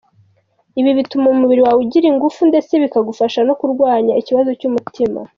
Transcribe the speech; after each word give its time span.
Ibi 0.79 0.91
bituma 0.99 1.25
umubiri 1.29 1.61
wawe 1.65 1.79
ugira 1.85 2.05
ingufu 2.11 2.41
ndetse 2.51 2.73
bikagufasha 2.83 3.39
no 3.47 3.53
kurwanya 3.59 4.13
ikibazo 4.21 4.49
cy’umutima. 4.59 5.19